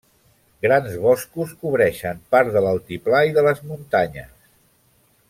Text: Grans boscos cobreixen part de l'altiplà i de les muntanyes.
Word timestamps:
Grans 0.65 0.95
boscos 1.03 1.51
cobreixen 1.65 2.23
part 2.37 2.51
de 2.57 2.65
l'altiplà 2.67 3.21
i 3.33 3.37
de 3.39 3.45
les 3.49 3.63
muntanyes. 3.73 4.33